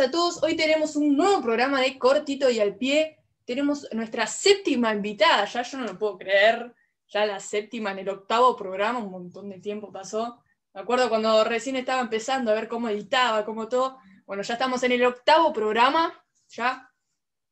a 0.00 0.10
todos. 0.10 0.42
Hoy 0.42 0.56
tenemos 0.56 0.96
un 0.96 1.16
nuevo 1.16 1.40
programa 1.40 1.80
de 1.80 1.96
Cortito 1.98 2.50
y 2.50 2.58
al 2.58 2.74
Pie. 2.76 3.16
Tenemos 3.44 3.86
nuestra 3.92 4.26
séptima 4.26 4.92
invitada, 4.92 5.44
ya 5.44 5.62
yo 5.62 5.78
no 5.78 5.84
lo 5.84 5.98
puedo 5.98 6.18
creer. 6.18 6.74
Ya 7.08 7.24
la 7.26 7.38
séptima 7.38 7.92
en 7.92 8.00
el 8.00 8.08
octavo 8.08 8.56
programa, 8.56 8.98
un 8.98 9.10
montón 9.10 9.50
de 9.50 9.60
tiempo 9.60 9.92
pasó. 9.92 10.42
Me 10.72 10.80
acuerdo 10.80 11.08
cuando 11.08 11.44
recién 11.44 11.76
estaba 11.76 12.00
empezando 12.00 12.50
a 12.50 12.54
ver 12.54 12.66
cómo 12.66 12.88
editaba, 12.88 13.44
cómo 13.44 13.68
todo. 13.68 13.98
Bueno, 14.26 14.42
ya 14.42 14.54
estamos 14.54 14.82
en 14.82 14.92
el 14.92 15.04
octavo 15.04 15.52
programa, 15.52 16.12
ya 16.48 16.90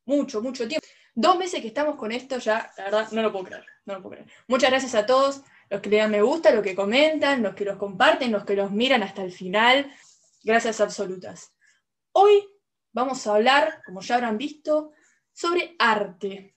mucho, 0.04 0.43
mucho 0.43 0.66
tiempo. 0.66 0.86
Dos 1.14 1.38
meses 1.38 1.61
que 1.61 1.68
estamos 1.68 1.95
con 1.96 2.11
esto, 2.11 2.38
ya, 2.38 2.72
la 2.77 2.84
verdad, 2.84 3.09
no 3.12 3.22
lo 3.22 3.30
puedo 3.30 3.45
creer, 3.45 3.66
no 3.84 3.95
lo 3.95 4.02
puedo 4.02 4.16
creer. 4.16 4.30
Muchas 4.48 4.70
gracias 4.70 4.95
a 4.96 5.06
todos, 5.06 5.43
los 5.70 5.80
que 5.80 5.90
le 5.90 5.98
dan 5.98 6.11
me 6.11 6.22
gusta, 6.22 6.50
los 6.50 6.64
que 6.64 6.74
comentan, 6.74 7.43
los 7.43 7.54
que 7.54 7.64
los 7.64 7.77
comparten, 7.77 8.32
los 8.32 8.45
que 8.45 8.57
los 8.57 8.72
miran 8.72 9.04
hasta 9.04 9.22
el 9.22 9.31
final. 9.31 9.93
Gracias 10.43 10.81
absolutas. 10.81 11.53
Hoy 12.12 12.46
vamos 12.93 13.26
a 13.26 13.34
hablar, 13.34 13.82
como 13.86 14.02
ya 14.02 14.16
habrán 14.16 14.36
visto, 14.36 14.93
sobre 15.32 15.75
arte. 15.79 16.57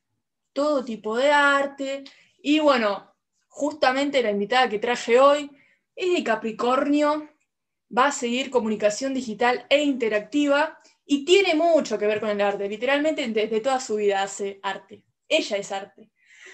Todo 0.51 0.83
tipo 0.83 1.17
de 1.17 1.31
arte. 1.31 2.03
Y 2.41 2.59
bueno, 2.59 3.15
justamente 3.47 4.21
la 4.21 4.31
invitada 4.31 4.69
que 4.69 4.79
traje 4.79 5.19
hoy 5.19 5.49
es 5.95 6.13
de 6.13 6.23
Capricornio, 6.23 7.29
va 7.95 8.07
a 8.07 8.11
seguir 8.11 8.49
comunicación 8.49 9.13
digital 9.13 9.65
e 9.69 9.81
interactiva 9.81 10.77
y 11.05 11.23
tiene 11.23 11.55
mucho 11.55 11.97
que 11.97 12.07
ver 12.07 12.19
con 12.19 12.29
el 12.29 12.41
arte. 12.41 12.67
Literalmente 12.67 13.25
desde 13.27 13.61
toda 13.61 13.79
su 13.79 13.95
vida 13.95 14.23
hace 14.23 14.59
arte. 14.61 15.05
Ella 15.29 15.57
es 15.57 15.71
arte. 15.71 16.11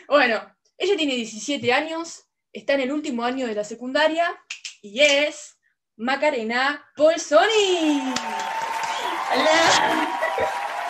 Bueno, 0.07 0.55
ella 0.77 0.95
tiene 0.95 1.15
17 1.15 1.73
años, 1.73 2.27
está 2.53 2.73
en 2.75 2.81
el 2.81 2.91
último 2.91 3.23
año 3.23 3.47
de 3.47 3.55
la 3.55 3.63
secundaria 3.63 4.39
y 4.81 4.99
es 4.99 5.57
Macarena 5.95 6.85
Polsoni. 6.95 8.01
Hola. 9.33 10.19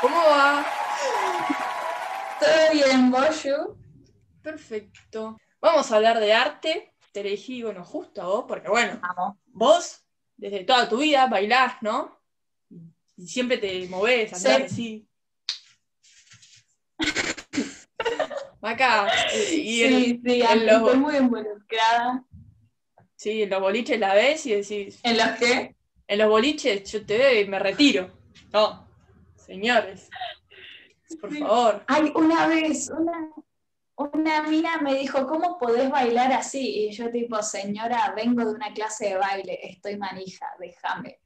¿Cómo 0.01 0.15
va? 0.17 0.65
¿Todo 2.39 2.71
bien, 2.73 3.11
Boyu? 3.11 3.77
Perfecto. 4.41 5.37
Vamos 5.61 5.91
a 5.91 5.95
hablar 5.97 6.19
de 6.19 6.33
arte. 6.33 6.93
Te 7.11 7.19
elegí, 7.21 7.61
bueno, 7.63 7.83
justo 7.83 8.21
a 8.21 8.25
vos, 8.25 8.45
porque 8.47 8.69
bueno, 8.69 8.99
Vamos. 9.01 9.37
vos 9.47 10.03
desde 10.37 10.63
toda 10.63 10.87
tu 10.89 10.97
vida 10.97 11.27
bailás, 11.27 11.75
¿no? 11.81 12.17
Y 13.17 13.27
siempre 13.27 13.57
te 13.57 13.87
movés, 13.89 14.33
andás 14.33 14.57
Sí. 14.57 14.63
así. 14.63 15.07
Maca, 18.61 19.11
y, 19.53 19.59
y 19.59 19.83
en- 19.83 19.93
sí, 19.93 20.21
sí, 20.23 20.41
en 20.41 20.69
estoy 20.69 20.97
muy 20.97 21.15
involucrada. 21.17 22.23
sí, 23.15 23.43
en 23.43 23.49
los 23.49 23.59
boliches 23.59 23.99
la 23.99 24.13
ves 24.13 24.45
y 24.45 24.53
decís, 24.55 24.99
¿En 25.03 25.17
los 25.17 25.27
qué? 25.37 25.75
en 26.07 26.17
los 26.19 26.29
boliches 26.29 26.91
yo 26.91 27.05
te 27.05 27.17
veo 27.17 27.41
y 27.41 27.47
me 27.47 27.59
retiro. 27.59 28.20
No, 28.51 28.87
señores, 29.35 30.09
por 31.19 31.35
favor. 31.37 31.83
Ay, 31.87 32.11
una 32.15 32.47
vez, 32.47 32.89
una, 32.89 33.31
una 33.95 34.43
mina 34.43 34.77
me 34.77 34.95
dijo, 34.95 35.27
¿cómo 35.27 35.57
podés 35.57 35.89
bailar 35.89 36.31
así? 36.33 36.87
Y 36.87 36.91
yo 36.91 37.09
tipo, 37.11 37.41
señora, 37.41 38.13
vengo 38.15 38.45
de 38.45 38.51
una 38.51 38.73
clase 38.73 39.09
de 39.09 39.17
baile, 39.17 39.59
estoy 39.63 39.97
manija, 39.97 40.47
déjame. 40.59 41.19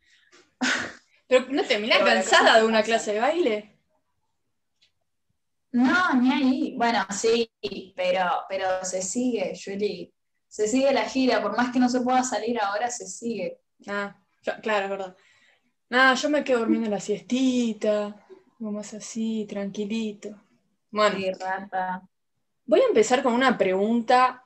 Pero 1.28 1.46
no 1.50 1.64
terminás 1.64 2.00
Pero 2.00 2.12
cansada 2.12 2.60
de 2.60 2.66
una 2.66 2.84
clase 2.84 3.14
de 3.14 3.20
baile. 3.20 3.76
No, 5.72 6.14
ni 6.14 6.32
ahí. 6.32 6.76
Bueno, 6.78 7.06
sí, 7.10 7.52
pero, 7.98 8.46
pero 8.48 8.86
se 8.86 9.02
sigue, 9.02 9.54
Julie. 9.62 10.14
Se 10.48 10.70
sigue 10.70 10.94
la 10.94 11.04
gira, 11.04 11.42
por 11.42 11.58
más 11.58 11.74
que 11.74 11.80
no 11.80 11.90
se 11.90 12.00
pueda 12.00 12.24
salir 12.24 12.58
ahora, 12.62 12.90
se 12.90 13.08
sigue. 13.08 13.60
Ah, 13.86 14.16
claro, 14.62 14.86
es 14.86 14.90
verdad. 14.90 15.18
Nada, 15.96 16.14
yo 16.16 16.30
me 16.30 16.44
quedo 16.44 16.60
durmiendo 16.60 16.90
la 16.90 17.00
siestita, 17.00 18.28
más 18.60 18.94
así, 18.94 19.46
tranquilito. 19.48 20.44
Bueno, 20.92 21.16
Sí, 21.18 21.32
rata. 21.32 22.02
voy 22.66 22.82
a 22.82 22.88
empezar 22.88 23.24
con 23.24 23.32
una 23.32 23.58
pregunta 23.58 24.44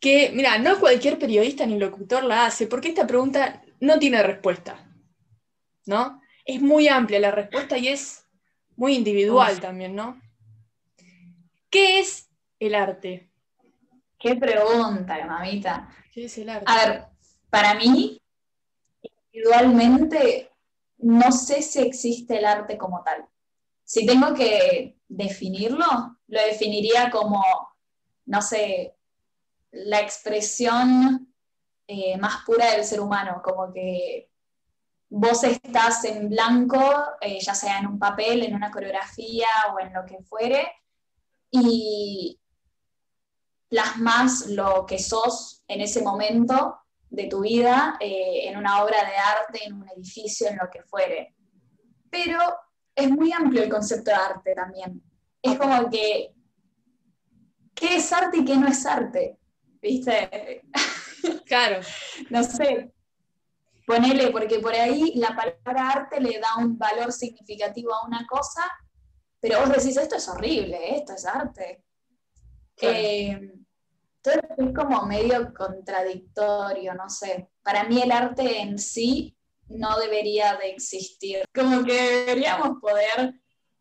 que, 0.00 0.30
mira, 0.32 0.56
no 0.56 0.80
cualquier 0.80 1.18
periodista 1.18 1.66
ni 1.66 1.78
locutor 1.78 2.24
la 2.24 2.46
hace, 2.46 2.66
porque 2.66 2.88
esta 2.88 3.06
pregunta 3.06 3.62
no 3.78 3.98
tiene 3.98 4.22
respuesta, 4.22 4.90
¿no? 5.84 6.22
Es 6.46 6.62
muy 6.62 6.88
amplia 6.88 7.20
la 7.20 7.30
respuesta 7.30 7.76
y 7.76 7.88
es 7.88 8.26
muy 8.74 8.94
individual 8.94 9.52
Uf. 9.52 9.60
también, 9.60 9.94
¿no? 9.94 10.18
¿Qué 11.68 11.98
es 11.98 12.30
el 12.58 12.74
arte? 12.74 13.28
Qué 14.18 14.34
pregunta, 14.34 15.26
mamita. 15.26 15.90
¿Qué 16.14 16.24
es 16.24 16.38
el 16.38 16.48
arte? 16.48 16.64
A 16.66 16.76
ver, 16.86 17.04
para 17.50 17.74
mí, 17.74 18.18
individualmente, 19.30 20.52
no 20.98 21.32
sé 21.32 21.62
si 21.62 21.80
existe 21.80 22.38
el 22.38 22.44
arte 22.44 22.78
como 22.78 23.02
tal. 23.02 23.26
Si 23.84 24.06
tengo 24.06 24.34
que 24.34 24.98
definirlo, 25.08 25.86
lo 26.26 26.40
definiría 26.42 27.10
como, 27.10 27.44
no 28.26 28.42
sé, 28.42 28.96
la 29.70 30.00
expresión 30.00 31.32
eh, 31.86 32.16
más 32.18 32.44
pura 32.44 32.72
del 32.72 32.84
ser 32.84 33.00
humano, 33.00 33.40
como 33.44 33.72
que 33.72 34.30
vos 35.08 35.44
estás 35.44 36.04
en 36.04 36.28
blanco, 36.28 36.80
eh, 37.20 37.38
ya 37.40 37.54
sea 37.54 37.78
en 37.78 37.86
un 37.86 37.98
papel, 37.98 38.42
en 38.42 38.54
una 38.54 38.70
coreografía 38.70 39.46
o 39.72 39.80
en 39.80 39.92
lo 39.92 40.04
que 40.04 40.20
fuere, 40.22 40.68
y 41.50 42.40
plasmas 43.68 44.46
lo 44.48 44.84
que 44.86 44.98
sos 44.98 45.62
en 45.68 45.80
ese 45.80 46.02
momento 46.02 46.78
de 47.08 47.26
tu 47.26 47.40
vida, 47.40 47.96
eh, 48.00 48.48
en 48.48 48.56
una 48.56 48.82
obra 48.82 48.98
de 49.04 49.16
arte, 49.16 49.64
en 49.64 49.74
un 49.74 49.88
edificio, 49.88 50.48
en 50.48 50.56
lo 50.56 50.68
que 50.70 50.82
fuere. 50.82 51.34
Pero 52.10 52.38
es 52.94 53.10
muy 53.10 53.32
amplio 53.32 53.62
el 53.62 53.68
concepto 53.68 54.10
de 54.10 54.16
arte 54.16 54.54
también. 54.54 55.02
Es 55.42 55.58
como 55.58 55.88
que, 55.90 56.34
¿qué 57.74 57.96
es 57.96 58.12
arte 58.12 58.38
y 58.38 58.44
qué 58.44 58.56
no 58.56 58.66
es 58.66 58.84
arte? 58.86 59.38
¿Viste? 59.80 60.62
Claro, 61.46 61.80
No 62.30 62.42
sé. 62.42 62.92
Ponele, 63.86 64.30
porque 64.30 64.58
por 64.58 64.74
ahí 64.74 65.12
la 65.14 65.28
palabra 65.28 65.90
arte 65.90 66.20
le 66.20 66.40
da 66.40 66.56
un 66.58 66.76
valor 66.76 67.12
significativo 67.12 67.94
a 67.94 68.04
una 68.04 68.26
cosa, 68.26 68.62
pero 69.38 69.60
vos 69.60 69.68
decís, 69.68 69.96
esto 69.96 70.16
es 70.16 70.28
horrible, 70.28 70.96
esto 70.96 71.12
es 71.14 71.24
arte. 71.24 71.84
Claro. 72.74 72.96
Eh, 72.98 73.52
entonces 74.26 74.68
es 74.68 74.74
como 74.74 75.06
medio 75.06 75.52
contradictorio, 75.54 76.94
no 76.94 77.08
sé. 77.08 77.50
Para 77.62 77.84
mí 77.84 78.00
el 78.02 78.10
arte 78.10 78.60
en 78.60 78.78
sí 78.78 79.36
no 79.68 79.98
debería 79.98 80.56
de 80.56 80.70
existir. 80.70 81.44
Como 81.54 81.84
que 81.84 81.92
deberíamos 81.92 82.80
poder 82.80 83.34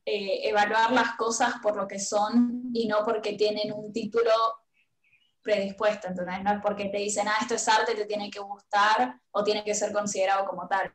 eh, 0.06 0.48
evaluar 0.48 0.92
las 0.92 1.16
cosas 1.16 1.56
por 1.62 1.76
lo 1.76 1.88
que 1.88 2.00
son 2.00 2.70
y 2.74 2.88
no 2.88 3.04
porque 3.04 3.34
tienen 3.34 3.74
un 3.74 3.92
título 3.92 4.32
predispuesto, 5.42 6.08
¿entendés? 6.08 6.44
No 6.44 6.54
es 6.54 6.62
porque 6.62 6.86
te 6.86 6.98
dicen, 6.98 7.28
ah, 7.28 7.38
esto 7.42 7.56
es 7.56 7.68
arte, 7.68 7.94
te 7.94 8.06
tiene 8.06 8.30
que 8.30 8.40
gustar 8.40 9.20
o 9.32 9.44
tiene 9.44 9.64
que 9.64 9.76
ser 9.76 9.92
considerado 9.92 10.46
como 10.46 10.68
tal. 10.68 10.92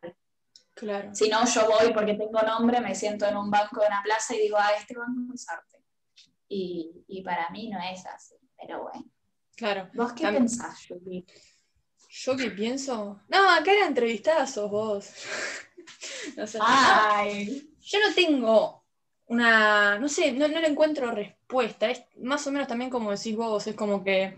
claro. 0.75 1.15
Si 1.15 1.29
no, 1.29 1.45
yo 1.45 1.67
voy 1.67 1.93
porque 1.93 2.15
tengo 2.15 2.41
nombre, 2.43 2.81
me 2.81 2.95
siento 2.95 3.27
en 3.27 3.37
un 3.37 3.51
banco 3.51 3.81
de 3.81 3.87
una 3.87 4.03
plaza 4.03 4.35
y 4.35 4.41
digo, 4.41 4.57
ah, 4.59 4.71
este 4.77 4.97
banco 4.97 5.33
es 5.35 5.49
arte. 5.49 5.85
Y, 6.49 7.05
y 7.07 7.23
para 7.23 7.49
mí 7.51 7.69
no 7.69 7.79
es 7.81 8.05
así, 8.07 8.35
pero 8.57 8.83
bueno. 8.83 9.09
Claro. 9.61 9.91
¿Vos 9.93 10.15
qué 10.15 10.25
Tam- 10.25 10.35
pensás, 10.39 10.87
Julie? 10.89 11.25
¿Yo 12.09 12.35
qué 12.37 12.51
pienso? 12.51 13.21
No, 13.29 13.51
acá 13.51 13.73
era 13.73 13.87
entrevistada 13.87 14.47
sos 14.47 14.71
vos. 14.71 15.07
No 16.37 16.47
sé. 16.47 16.59
Ay, 16.63 17.69
Yo 17.83 17.99
no 18.07 18.15
tengo 18.15 18.85
una, 19.27 19.99
no 19.99 20.09
sé, 20.09 20.33
no, 20.33 20.49
no 20.49 20.61
le 20.61 20.69
encuentro 20.69 21.11
respuesta. 21.11 21.91
Es 21.91 22.03
más 22.23 22.47
o 22.47 22.53
menos 22.53 22.69
también 22.69 22.91
como 22.91 23.11
decís 23.11 23.37
vos, 23.37 23.67
es 23.67 23.75
como 23.75 24.03
que 24.03 24.35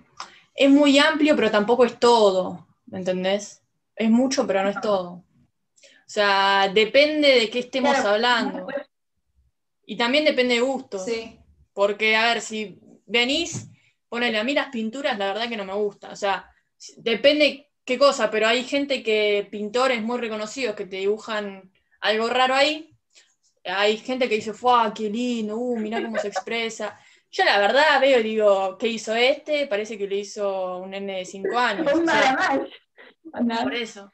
es 0.54 0.70
muy 0.70 0.98
amplio, 0.98 1.36
pero 1.36 1.50
tampoco 1.50 1.84
es 1.84 1.98
todo, 2.00 2.66
¿me 2.86 2.98
entendés? 2.98 3.62
Es 3.94 4.10
mucho, 4.10 4.44
pero 4.46 4.62
no 4.64 4.70
es 4.70 4.80
todo. 4.80 5.08
O 5.10 5.24
sea, 6.06 6.68
depende 6.72 7.28
de 7.28 7.50
qué 7.50 7.60
estemos 7.60 7.92
Claro, 7.92 8.10
hablando. 8.10 8.66
Y 9.86 9.96
también 9.96 10.24
depende 10.24 10.54
de 10.54 10.60
gustos. 10.60 11.04
sí, 11.04 11.38
Porque, 11.74 12.16
a 12.16 12.24
ver, 12.24 12.40
si 12.40 12.78
venís, 13.06 13.68
ponele 14.12 14.36
a 14.36 14.44
mí 14.44 14.52
las 14.52 14.68
pinturas, 14.68 15.16
la 15.16 15.28
verdad 15.28 15.48
que 15.48 15.56
no 15.56 15.64
me 15.64 15.72
gusta. 15.72 16.10
O 16.10 16.16
sea, 16.16 16.46
depende 16.98 17.70
qué 17.82 17.96
cosa, 17.96 18.30
pero 18.30 18.46
hay 18.46 18.62
gente 18.62 19.02
que, 19.02 19.48
pintores 19.50 20.02
muy 20.02 20.18
reconocidos, 20.18 20.76
que 20.76 20.84
te 20.84 20.96
dibujan 20.96 21.72
algo 21.98 22.28
raro 22.28 22.52
ahí. 22.52 22.94
Hay 23.64 23.96
gente 23.96 24.28
que 24.28 24.34
dice, 24.34 24.52
¡fuah, 24.52 24.92
qué 24.92 25.08
lindo! 25.08 25.56
¡Uh, 25.56 25.78
mirá 25.78 26.02
cómo 26.02 26.18
se 26.18 26.28
expresa! 26.28 27.00
Yo 27.30 27.46
la 27.46 27.58
verdad 27.58 27.98
veo 28.02 28.20
y 28.20 28.22
digo, 28.22 28.76
¿qué 28.76 28.88
hizo 28.88 29.14
este? 29.14 29.66
Parece 29.66 29.96
que 29.96 30.06
lo 30.06 30.14
hizo 30.14 30.76
un 30.80 30.90
nene 30.90 31.20
de 31.20 31.24
5 31.24 31.58
años. 31.58 31.94
un 31.94 32.06
O 32.06 32.12
sea, 32.12 33.62
por 33.62 33.74
eso. 33.74 34.12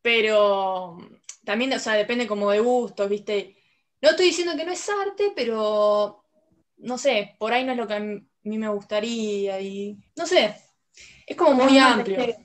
Pero 0.00 0.96
también, 1.44 1.72
o 1.72 1.80
sea, 1.80 1.94
depende 1.94 2.28
como 2.28 2.52
de 2.52 2.60
gustos, 2.60 3.08
¿viste? 3.08 3.56
No 4.00 4.10
estoy 4.10 4.26
diciendo 4.26 4.56
que 4.56 4.64
no 4.64 4.70
es 4.70 4.88
arte, 4.88 5.32
pero 5.34 6.22
no 6.76 6.98
sé, 6.98 7.34
por 7.40 7.52
ahí 7.52 7.64
no 7.64 7.72
es 7.72 7.78
lo 7.78 7.88
que 7.88 8.27
a 8.48 8.50
mí 8.50 8.58
me 8.58 8.68
gustaría 8.68 9.60
y 9.60 9.98
no 10.16 10.26
sé, 10.26 10.56
es 11.26 11.36
como 11.36 11.52
muy 11.52 11.78
No, 11.78 11.86
amplio. 11.86 12.36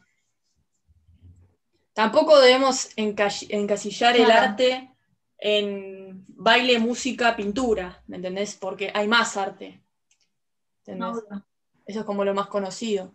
Tampoco 1.94 2.40
debemos 2.40 2.96
encasi- 2.98 3.48
encasillar 3.50 4.16
el 4.18 4.30
arte 4.32 4.90
en 5.38 6.26
baile, 6.28 6.80
música, 6.80 7.36
pintura, 7.36 8.04
¿me 8.08 8.18
entendés? 8.18 8.56
Porque 8.56 8.92
hay 8.94 9.08
más 9.08 9.38
arte. 9.38 9.82
¿Entendés? 10.80 11.24
No, 11.30 11.46
Eso 11.86 12.00
es 12.00 12.06
como 12.06 12.26
lo 12.26 12.34
más 12.34 12.48
conocido. 12.48 13.14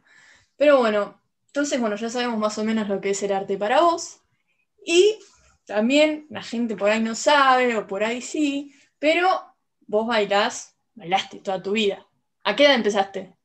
Pero 0.56 0.78
bueno, 0.78 1.20
entonces, 1.46 1.80
bueno, 1.80 1.96
ya 1.96 2.08
sabemos 2.08 2.38
más 2.38 2.56
o 2.58 2.64
menos 2.64 2.88
lo 2.88 3.00
que 3.00 3.10
es 3.10 3.22
el 3.22 3.32
arte 3.32 3.58
para 3.58 3.80
vos. 3.80 4.20
Y 4.84 5.18
también 5.66 6.26
la 6.30 6.42
gente 6.42 6.76
por 6.76 6.88
ahí 6.90 7.00
no 7.00 7.14
sabe, 7.14 7.76
o 7.76 7.86
por 7.86 8.04
ahí 8.04 8.22
sí, 8.22 8.72
pero 8.98 9.28
vos 9.86 10.06
bailás, 10.06 10.76
bailaste 10.94 11.40
toda 11.40 11.62
tu 11.62 11.72
vida. 11.72 12.06
¿A 12.48 12.56
qué 12.56 12.64
edad 12.64 12.76
empezaste? 12.76 13.36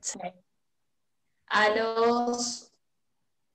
Sí. 0.00 0.18
A 1.46 1.68
los 1.68 2.72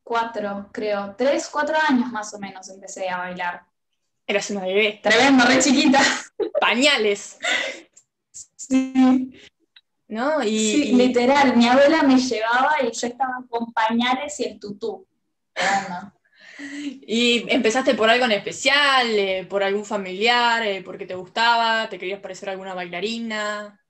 cuatro, 0.01 0.69
creo, 0.71 1.13
tres, 1.17 1.49
cuatro 1.51 1.75
años 1.89 2.09
más 2.09 2.33
o 2.33 2.39
menos 2.39 2.69
empecé 2.69 3.09
a 3.09 3.17
bailar. 3.17 3.65
Eras 4.25 4.49
una 4.51 4.61
bebé. 4.61 5.01
Tremendo, 5.03 5.43
re 5.43 5.59
chiquita. 5.59 5.99
Pañales, 6.57 7.37
Sí, 8.55 9.33
¿no? 10.07 10.41
Y, 10.41 10.49
sí, 10.71 10.83
y- 10.91 10.95
literal. 10.95 11.57
Mi 11.57 11.67
abuela 11.67 12.03
me 12.03 12.17
llevaba 12.17 12.75
y 12.81 12.85
yo 12.85 13.07
estaba 13.07 13.43
con 13.49 13.73
pañales 13.73 14.39
y 14.39 14.45
el 14.45 14.57
tutú. 14.57 15.05
Y 16.57 17.43
empezaste 17.53 17.93
por 17.93 18.09
algo 18.09 18.23
en 18.23 18.31
especial, 18.31 19.07
eh, 19.09 19.45
por 19.49 19.63
algún 19.63 19.83
familiar, 19.83 20.65
eh, 20.65 20.81
porque 20.81 21.05
te 21.05 21.15
gustaba, 21.15 21.89
te 21.89 21.99
querías 21.99 22.21
parecer 22.21 22.47
a 22.47 22.51
alguna 22.53 22.73
bailarina. 22.73 23.82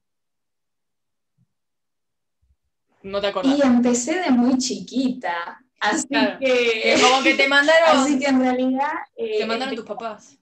No 3.03 3.21
te 3.21 3.27
acordás. 3.27 3.57
Y 3.57 3.61
empecé 3.61 4.19
de 4.21 4.31
muy 4.31 4.57
chiquita. 4.57 5.59
Así 5.79 6.07
Claro. 6.07 6.39
que. 6.39 6.95
Como 7.01 7.23
que 7.23 7.33
te 7.35 7.47
mandaron, 7.47 7.83
Así 8.05 8.17
que 8.17 8.25
en 8.27 8.39
realidad. 8.39 8.91
eh, 9.17 9.39
te 9.39 9.45
mandaron 9.45 9.75
tus 9.75 9.85
papás. 9.85 10.37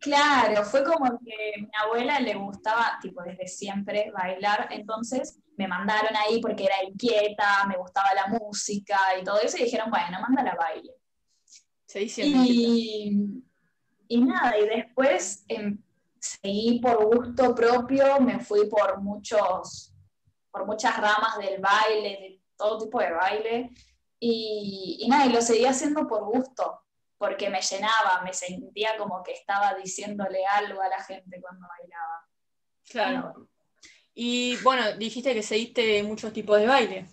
Claro, 0.00 0.64
fue 0.64 0.84
como 0.84 1.18
que 1.18 1.34
a 1.56 1.60
mi 1.60 1.68
abuela 1.84 2.20
le 2.20 2.34
gustaba, 2.34 2.98
tipo, 3.02 3.20
desde 3.22 3.48
siempre 3.48 4.12
bailar, 4.12 4.68
entonces 4.70 5.40
me 5.56 5.66
mandaron 5.66 6.12
ahí 6.16 6.40
porque 6.40 6.64
era 6.66 6.84
inquieta, 6.88 7.66
me 7.66 7.76
gustaba 7.76 8.06
la 8.14 8.28
música 8.28 8.96
y 9.20 9.24
todo 9.24 9.40
eso, 9.40 9.58
y 9.58 9.64
dijeron, 9.64 9.90
bueno, 9.90 10.18
mándala 10.20 10.52
a 10.52 10.54
baile. 10.54 10.92
Se 11.84 11.98
dice 11.98 12.22
y 14.10 14.20
nada, 14.20 14.56
y 14.58 14.66
después 14.68 15.44
em, 15.48 15.78
seguí 16.20 16.78
por 16.80 17.04
gusto 17.16 17.54
propio, 17.54 18.20
me 18.20 18.38
fui 18.38 18.68
por 18.68 19.00
muchos, 19.02 19.92
por 20.50 20.66
muchas 20.66 20.96
ramas 20.96 21.38
del 21.38 21.60
baile, 21.60 22.08
de 22.08 22.42
todo 22.56 22.78
tipo 22.78 23.00
de 23.00 23.12
baile, 23.12 23.70
y, 24.20 24.98
y 25.00 25.08
nada, 25.08 25.26
y 25.26 25.32
lo 25.32 25.40
seguí 25.40 25.64
haciendo 25.64 26.06
por 26.06 26.24
gusto, 26.24 26.82
porque 27.16 27.50
me 27.50 27.60
llenaba, 27.60 28.22
me 28.24 28.32
sentía 28.32 28.96
como 28.96 29.22
que 29.22 29.32
estaba 29.32 29.74
diciéndole 29.74 30.44
algo 30.46 30.80
a 30.80 30.88
la 30.88 31.02
gente 31.02 31.40
cuando 31.40 31.66
bailaba. 31.68 32.28
Claro. 32.88 33.48
Y 34.14 34.56
bueno, 34.62 34.96
dijiste 34.96 35.34
que 35.34 35.42
seguiste 35.42 36.02
muchos 36.02 36.32
tipos 36.32 36.58
de 36.58 36.66
baile. 36.66 37.06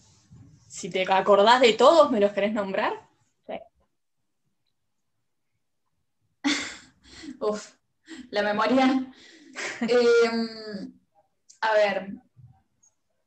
Si 0.67 0.89
te 0.89 1.05
acordás 1.11 1.61
de 1.61 1.73
todos, 1.73 2.09
¿me 2.11 2.19
los 2.19 2.33
querés 2.33 2.53
nombrar? 2.53 3.05
Uf, 7.39 7.75
la 8.29 8.41
memoria. 8.43 9.11
Em, 9.81 10.93
a 11.61 11.73
ver, 11.73 12.13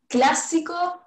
clásico, 0.08 1.00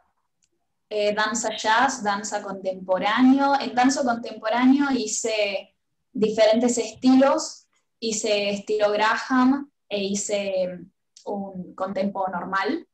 eh, 0.90 1.14
danza 1.14 1.56
jazz, 1.56 2.04
danza 2.04 2.42
contemporáneo. 2.42 3.60
En 3.60 3.74
danza 3.74 4.04
contemporáneo 4.04 4.92
hice 4.92 5.76
diferentes 6.14 6.78
estilos, 6.78 7.68
hice 8.00 8.52
estilo 8.52 8.92
Graham 8.92 9.70
e 9.90 10.04
hice 10.04 10.80
un 11.26 11.76
contempo 11.76 12.28
normal. 12.28 12.88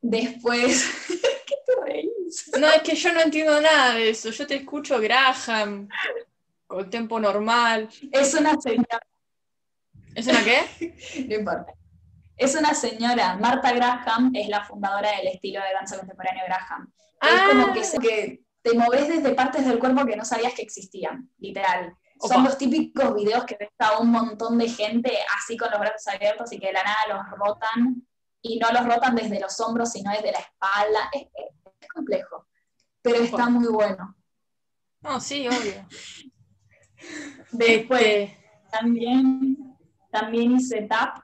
Después, 0.00 0.84
¿qué 1.46 1.54
te 1.66 1.84
reís? 1.84 2.50
No, 2.58 2.68
es 2.68 2.82
que 2.82 2.94
yo 2.94 3.12
no 3.12 3.20
entiendo 3.20 3.60
nada 3.60 3.94
de 3.94 4.10
eso. 4.10 4.30
Yo 4.30 4.46
te 4.46 4.56
escucho 4.56 5.00
Graham, 5.00 5.88
con 6.66 6.90
tempo 6.90 7.20
normal. 7.20 7.88
Es 8.12 8.34
una 8.34 8.60
señora. 8.60 9.00
¿Es 10.14 10.26
una 10.26 10.44
qué? 10.44 10.94
No 11.28 11.34
importa. 11.34 11.74
Es 12.36 12.54
una 12.54 12.74
señora, 12.74 13.36
Marta 13.36 13.72
Graham 13.72 14.32
es 14.34 14.48
la 14.48 14.64
fundadora 14.64 15.10
del 15.16 15.28
estilo 15.28 15.60
de 15.60 15.72
danza 15.72 15.96
contemporáneo 15.98 16.44
Graham. 16.46 16.92
Es 17.22 17.28
Ah. 17.30 17.46
como 17.50 17.72
que, 17.72 17.84
se- 17.84 17.98
que 17.98 18.42
te 18.62 18.74
moves 18.76 19.08
desde 19.08 19.34
partes 19.34 19.64
del 19.66 19.78
cuerpo 19.78 20.04
que 20.04 20.16
no 20.16 20.24
sabías 20.24 20.52
que 20.54 20.62
existían, 20.62 21.30
literal. 21.38 21.94
Opa. 22.18 22.34
Son 22.34 22.44
los 22.44 22.58
típicos 22.58 23.14
videos 23.14 23.44
que 23.44 23.56
ves 23.58 23.68
a 23.78 23.98
un 23.98 24.10
montón 24.10 24.58
de 24.58 24.68
gente 24.68 25.16
así 25.36 25.56
con 25.56 25.70
los 25.70 25.78
brazos 25.80 26.06
abiertos 26.12 26.52
y 26.52 26.58
que 26.58 26.66
de 26.68 26.72
la 26.72 26.82
nada 26.82 26.96
los 27.08 27.38
rotan, 27.38 28.02
y 28.42 28.58
no 28.58 28.70
los 28.72 28.84
rotan 28.84 29.14
desde 29.14 29.40
los 29.40 29.58
hombros, 29.60 29.92
sino 29.92 30.10
desde 30.12 30.32
la 30.32 30.38
espalda. 30.38 31.10
Es, 31.12 31.22
es- 31.22 31.72
es 31.80 31.88
complejo, 31.88 32.46
pero 33.02 33.16
está 33.22 33.48
muy 33.48 33.68
bueno. 33.68 34.16
No, 35.02 35.20
sí, 35.20 35.46
obvio. 35.46 35.86
Después, 37.52 38.02
Este, 38.30 38.38
También, 38.70 39.76
también 40.10 40.52
hice 40.52 40.82
tap, 40.82 41.18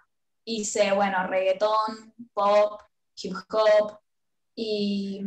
hice, 0.56 0.93
bueno, 0.93 1.26
reggaetón, 1.26 2.14
pop, 2.32 2.82
hip 3.23 3.35
hop 3.50 3.99
y, 4.55 5.23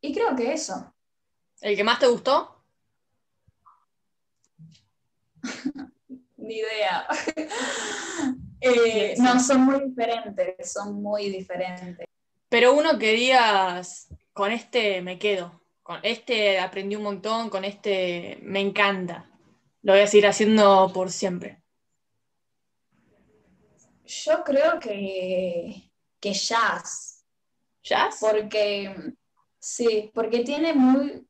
y 0.00 0.14
creo 0.14 0.34
que 0.36 0.52
eso. 0.52 0.94
¿el 1.60 1.76
que 1.76 1.84
más 1.84 1.98
te 1.98 2.06
gustó? 2.06 2.62
Ni 6.36 6.56
idea. 6.56 7.06
Eh, 8.60 9.14
no, 9.18 9.38
son 9.38 9.60
muy 9.60 9.84
diferentes, 9.84 10.72
son 10.72 11.00
muy 11.00 11.30
diferentes. 11.30 12.08
Pero 12.48 12.74
uno 12.74 12.98
que 12.98 13.12
digas, 13.12 14.08
con 14.32 14.50
este 14.50 15.00
me 15.00 15.16
quedo, 15.16 15.62
con 15.84 16.00
este 16.02 16.58
aprendí 16.58 16.96
un 16.96 17.04
montón, 17.04 17.50
con 17.50 17.64
este 17.64 18.40
me 18.42 18.58
encanta. 18.58 19.30
Lo 19.82 19.92
voy 19.92 20.02
a 20.02 20.08
seguir 20.08 20.26
haciendo 20.26 20.90
por 20.92 21.12
siempre. 21.12 21.62
Yo 24.08 24.42
creo 24.42 24.80
que, 24.80 25.92
que 26.18 26.32
jazz, 26.32 27.26
¿Jazz? 27.82 28.16
porque 28.18 29.14
sí, 29.58 30.10
porque 30.14 30.40
tiene 30.40 30.72
muy, 30.72 31.28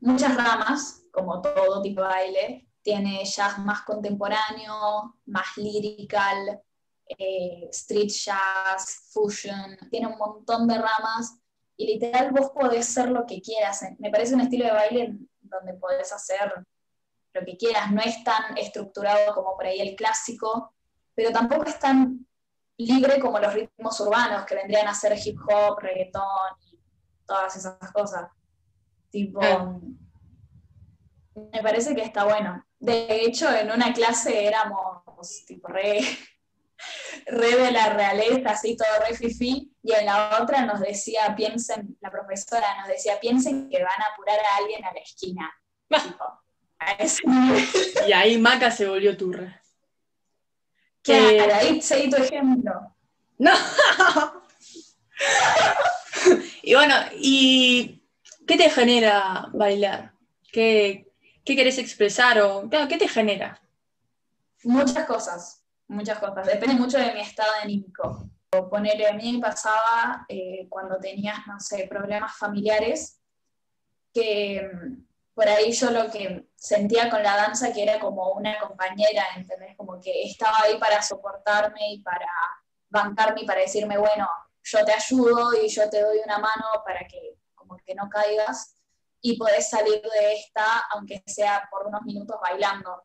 muchas 0.00 0.36
ramas, 0.36 1.04
como 1.10 1.40
todo 1.40 1.80
tipo 1.80 2.02
de 2.02 2.06
baile. 2.06 2.68
Tiene 2.82 3.24
jazz 3.24 3.58
más 3.60 3.80
contemporáneo, 3.82 5.16
más 5.24 5.56
lyrical, 5.56 6.60
eh, 7.06 7.68
street 7.70 8.10
jazz, 8.10 9.08
fusion, 9.10 9.78
tiene 9.90 10.08
un 10.08 10.18
montón 10.18 10.68
de 10.68 10.74
ramas 10.74 11.38
y 11.78 11.86
literal 11.86 12.30
vos 12.30 12.50
podés 12.50 12.86
ser 12.86 13.08
lo 13.08 13.24
que 13.24 13.40
quieras. 13.40 13.86
Me 13.98 14.10
parece 14.10 14.34
un 14.34 14.42
estilo 14.42 14.66
de 14.66 14.72
baile 14.72 15.18
donde 15.40 15.74
podés 15.74 16.12
hacer 16.12 16.52
lo 17.32 17.44
que 17.46 17.56
quieras, 17.56 17.90
no 17.90 18.02
es 18.02 18.22
tan 18.22 18.58
estructurado 18.58 19.34
como 19.34 19.56
por 19.56 19.64
ahí 19.64 19.80
el 19.80 19.96
clásico, 19.96 20.74
pero 21.14 21.30
tampoco 21.30 21.64
es 21.64 21.78
tan 21.78 22.26
libre 22.78 23.20
como 23.20 23.38
los 23.38 23.52
ritmos 23.52 24.00
urbanos 24.00 24.44
que 24.44 24.54
vendrían 24.56 24.88
a 24.88 24.94
ser 24.94 25.16
hip 25.24 25.38
hop, 25.48 25.78
reggaetón 25.80 26.24
y 26.70 26.78
todas 27.26 27.54
esas 27.56 27.92
cosas. 27.92 28.28
Tipo, 29.10 29.40
Ah. 29.42 29.78
me 31.52 31.62
parece 31.62 31.94
que 31.94 32.02
está 32.02 32.24
bueno. 32.24 32.64
De 32.78 33.22
hecho, 33.24 33.50
en 33.54 33.70
una 33.70 33.92
clase 33.92 34.46
éramos 34.46 35.44
tipo 35.46 35.68
re, 35.68 36.00
re 37.26 37.56
de 37.56 37.70
la 37.70 37.90
realeza, 37.90 38.50
así 38.50 38.76
todo 38.76 38.88
re 39.08 39.14
fifi, 39.14 39.72
y 39.82 39.92
en 39.92 40.06
la 40.06 40.40
otra 40.42 40.64
nos 40.66 40.80
decía, 40.80 41.34
piensen, 41.36 41.96
la 42.00 42.10
profesora 42.10 42.78
nos 42.80 42.88
decía, 42.88 43.20
piensen 43.20 43.68
que 43.70 43.78
van 43.78 44.00
a 44.00 44.12
apurar 44.12 44.38
a 44.38 44.56
alguien 44.62 44.84
a 44.84 44.92
la 44.92 45.00
esquina. 45.00 45.52
Tipo, 45.88 46.24
a 46.78 46.92
ese 46.98 47.22
nivel. 47.26 47.64
Y 48.08 48.12
ahí 48.12 48.38
Maca 48.38 48.70
se 48.70 48.88
volvió 48.88 49.16
turra. 49.16 49.61
Claro, 51.02 51.54
ahí 51.54 51.82
seguí 51.82 52.08
tu 52.08 52.16
ejemplo. 52.16 52.94
No. 53.38 53.52
y 56.62 56.74
bueno, 56.74 56.94
¿y 57.16 58.02
qué 58.46 58.56
te 58.56 58.70
genera 58.70 59.48
bailar? 59.52 60.12
¿Qué, 60.52 61.12
qué 61.44 61.56
querés 61.56 61.78
expresar? 61.78 62.40
O, 62.40 62.68
claro, 62.68 62.88
¿Qué 62.88 62.98
te 62.98 63.08
genera? 63.08 63.60
Muchas 64.64 65.06
cosas, 65.06 65.64
muchas 65.88 66.18
cosas. 66.18 66.46
Depende 66.46 66.76
mucho 66.76 66.98
de 66.98 67.14
mi 67.14 67.20
estado 67.20 67.50
anímico. 67.62 68.30
Ponerle 68.70 69.08
a 69.08 69.14
mí 69.14 69.38
pasaba 69.38 70.26
eh, 70.28 70.66
cuando 70.68 71.00
tenías, 71.00 71.46
no 71.46 71.58
sé, 71.58 71.86
problemas 71.88 72.36
familiares, 72.36 73.18
que 74.12 74.70
por 75.34 75.48
ahí 75.48 75.72
yo 75.72 75.90
lo 75.90 76.10
que 76.10 76.46
sentía 76.54 77.08
con 77.08 77.22
la 77.22 77.36
danza 77.36 77.72
que 77.72 77.82
era 77.82 77.98
como 77.98 78.32
una 78.32 78.58
compañera, 78.60 79.24
¿entendés? 79.36 79.76
Como 79.76 80.00
que 80.00 80.24
estaba 80.24 80.58
ahí 80.64 80.78
para 80.78 81.02
soportarme 81.02 81.92
y 81.92 82.02
para 82.02 82.28
bancarme 82.90 83.42
y 83.42 83.46
para 83.46 83.60
decirme, 83.60 83.96
bueno, 83.96 84.28
yo 84.62 84.84
te 84.84 84.92
ayudo 84.92 85.50
y 85.62 85.68
yo 85.68 85.88
te 85.88 86.02
doy 86.02 86.18
una 86.24 86.38
mano 86.38 86.66
para 86.84 87.06
que 87.06 87.38
como 87.54 87.76
que 87.78 87.94
no 87.94 88.08
caigas 88.08 88.76
y 89.22 89.38
podés 89.38 89.70
salir 89.70 90.02
de 90.02 90.34
esta, 90.34 90.86
aunque 90.90 91.22
sea 91.26 91.66
por 91.70 91.86
unos 91.86 92.02
minutos 92.02 92.36
bailando. 92.42 93.04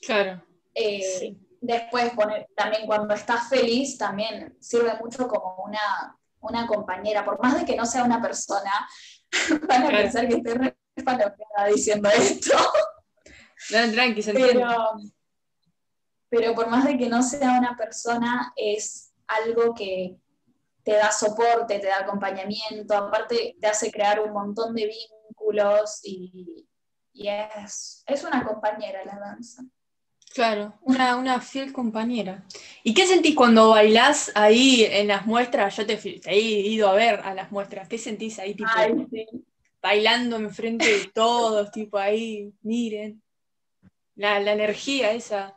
Claro. 0.00 0.42
Eh, 0.74 1.36
después, 1.60 2.12
también 2.54 2.86
cuando 2.86 3.14
estás 3.14 3.48
feliz, 3.48 3.98
también 3.98 4.56
sirve 4.60 4.94
mucho 5.00 5.26
como 5.26 5.64
una, 5.64 6.16
una 6.40 6.66
compañera, 6.66 7.24
por 7.24 7.42
más 7.42 7.58
de 7.58 7.64
que 7.64 7.76
no 7.76 7.84
sea 7.84 8.04
una 8.04 8.22
persona, 8.22 8.88
van 9.68 9.86
a 9.86 9.88
pensar 9.88 10.28
que 10.28 10.36
estoy 10.36 10.54
re 10.54 10.77
diciendo 11.74 12.08
esto. 12.08 12.56
No, 13.70 13.92
tranqui, 13.92 14.22
se 14.22 14.32
pero, 14.32 14.94
pero 16.30 16.54
por 16.54 16.68
más 16.68 16.84
de 16.84 16.96
que 16.96 17.08
no 17.08 17.22
sea 17.22 17.58
una 17.58 17.76
persona, 17.76 18.52
es 18.56 19.12
algo 19.26 19.74
que 19.74 20.16
te 20.84 20.92
da 20.92 21.10
soporte, 21.10 21.78
te 21.78 21.86
da 21.86 21.98
acompañamiento, 21.98 22.96
aparte 22.96 23.56
te 23.60 23.66
hace 23.66 23.90
crear 23.90 24.20
un 24.20 24.32
montón 24.32 24.74
de 24.74 24.86
vínculos 24.86 26.00
y, 26.02 26.66
es, 27.12 28.04
es, 28.06 28.24
una 28.24 28.44
compañera 28.44 29.04
la 29.04 29.18
danza. 29.18 29.64
Claro, 30.32 30.78
una, 30.82 31.16
una, 31.16 31.40
fiel 31.40 31.72
compañera. 31.72 32.44
¿Y 32.84 32.94
qué 32.94 33.06
sentís 33.06 33.34
cuando 33.34 33.70
bailás 33.70 34.30
ahí 34.34 34.84
en 34.84 35.08
las 35.08 35.26
muestras? 35.26 35.76
Yo 35.76 35.84
te, 35.84 35.98
he 36.26 36.38
ido 36.38 36.88
a 36.88 36.94
ver 36.94 37.20
a 37.24 37.34
las 37.34 37.50
muestras. 37.50 37.88
¿Qué 37.88 37.98
sentís 37.98 38.38
ahí, 38.38 38.54
tipo, 38.54 38.70
bailando 39.82 40.36
enfrente 40.36 40.86
de 40.86 41.06
todos, 41.08 41.70
tipo 41.72 41.98
ahí, 41.98 42.52
miren? 42.62 43.22
La, 44.14 44.40
la 44.40 44.52
energía 44.52 45.12
esa. 45.12 45.54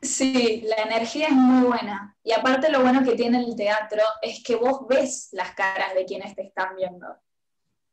Sí, 0.00 0.62
la 0.64 0.82
energía 0.82 1.28
es 1.28 1.34
muy 1.34 1.66
buena. 1.66 2.16
Y 2.22 2.32
aparte 2.32 2.70
lo 2.70 2.82
bueno 2.82 3.02
que 3.02 3.16
tiene 3.16 3.38
el 3.38 3.56
teatro 3.56 4.02
es 4.22 4.42
que 4.44 4.54
vos 4.54 4.86
ves 4.86 5.28
las 5.32 5.54
caras 5.54 5.94
de 5.94 6.04
quienes 6.04 6.34
te 6.36 6.42
están 6.42 6.76
viendo. 6.76 7.06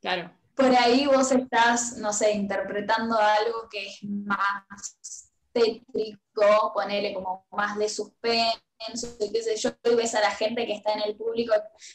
Claro. 0.02 0.32
Por 0.54 0.74
ahí 0.76 1.06
vos 1.08 1.32
estás, 1.32 1.98
no 1.98 2.14
sé, 2.14 2.34
interpretando 2.34 3.18
algo 3.18 3.68
que 3.70 3.88
es 3.88 4.04
más 4.04 5.32
tétrico, 5.52 6.72
ponele 6.74 7.14
como 7.14 7.48
más 7.52 7.78
de 7.78 7.90
suspenso, 7.90 8.65
qué 8.78 9.42
sé 9.42 9.56
yo, 9.56 9.70
y 9.84 9.96
ves 9.96 10.16
a 10.16 10.22
la 10.22 10.32
gente 10.32 10.66
que 10.66 10.74
está 10.74 10.94
en 10.94 11.02
el 11.04 11.16
público 11.16 11.54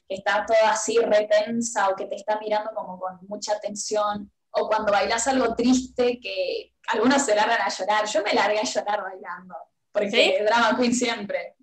que 0.08 0.14
está 0.16 0.44
toda 0.46 0.72
así 0.72 0.98
retensa 0.98 1.88
o 1.88 1.96
que 1.96 2.06
te 2.06 2.16
está 2.16 2.38
mirando 2.38 2.70
como 2.74 2.98
con 2.98 3.18
mucha 3.28 3.54
atención, 3.54 4.32
o 4.52 4.68
cuando 4.68 4.92
bailas 4.92 5.26
algo 5.28 5.54
triste 5.54 6.18
que 6.20 6.74
algunos 6.88 7.22
se 7.22 7.34
largan 7.34 7.60
a 7.60 7.68
llorar, 7.68 8.06
yo 8.06 8.22
me 8.22 8.32
largué 8.32 8.58
a 8.58 8.64
llorar 8.64 9.02
bailando 9.02 9.54
porque 9.92 10.44
drama 10.44 10.76
queen 10.78 10.94
siempre. 10.94 11.56